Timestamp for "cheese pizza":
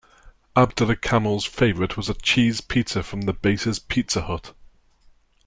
2.15-3.03